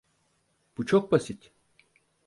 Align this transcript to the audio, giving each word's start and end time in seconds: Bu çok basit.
Bu 0.77 0.85
çok 0.85 1.11
basit. 1.11 1.51